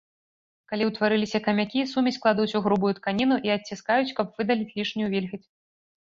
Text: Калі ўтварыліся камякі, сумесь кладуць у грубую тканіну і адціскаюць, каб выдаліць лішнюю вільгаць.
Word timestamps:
Калі 0.69 0.83
ўтварыліся 0.89 1.39
камякі, 1.47 1.81
сумесь 1.91 2.17
кладуць 2.23 2.47
у 2.59 2.61
грубую 2.67 2.93
тканіну 2.99 3.37
і 3.49 3.53
адціскаюць, 3.57 4.09
каб 4.21 4.27
выдаліць 4.39 4.73
лішнюю 4.81 5.11
вільгаць. 5.13 5.43